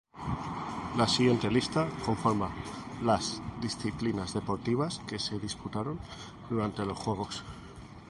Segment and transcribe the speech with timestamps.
[0.97, 2.49] La siguiente lista conforma
[3.03, 5.99] las disciplinas deportivas que se disputaron
[6.49, 7.43] durante los juegos.